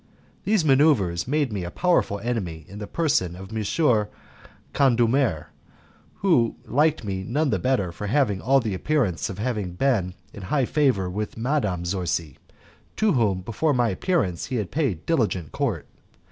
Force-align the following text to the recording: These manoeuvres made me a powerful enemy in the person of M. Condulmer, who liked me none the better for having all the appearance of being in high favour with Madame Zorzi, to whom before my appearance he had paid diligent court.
These 0.45 0.65
manoeuvres 0.65 1.27
made 1.27 1.53
me 1.53 1.63
a 1.63 1.69
powerful 1.69 2.17
enemy 2.21 2.65
in 2.67 2.79
the 2.79 2.87
person 2.87 3.35
of 3.35 3.55
M. 3.55 4.07
Condulmer, 4.73 5.49
who 6.15 6.55
liked 6.65 7.03
me 7.03 7.23
none 7.23 7.51
the 7.51 7.59
better 7.59 7.91
for 7.91 8.07
having 8.07 8.41
all 8.41 8.59
the 8.59 8.73
appearance 8.73 9.29
of 9.29 9.35
being 9.37 10.15
in 10.33 10.41
high 10.41 10.65
favour 10.65 11.07
with 11.07 11.37
Madame 11.37 11.85
Zorzi, 11.85 12.37
to 12.95 13.11
whom 13.13 13.41
before 13.41 13.75
my 13.75 13.89
appearance 13.89 14.47
he 14.47 14.55
had 14.55 14.71
paid 14.71 15.05
diligent 15.05 15.51
court. 15.51 15.85